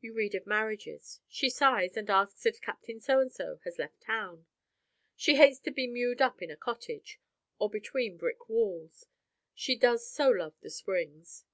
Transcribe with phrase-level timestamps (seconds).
[0.00, 4.00] You read of marriages: she sighs, and asks if Captain So and So has left
[4.00, 4.46] town.
[5.14, 7.20] She hates to be mewed up in a cottage,
[7.60, 9.06] or between brick walls;
[9.54, 11.44] she does so love the Springs!